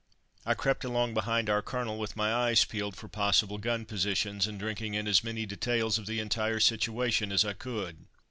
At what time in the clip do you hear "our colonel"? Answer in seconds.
1.47-1.99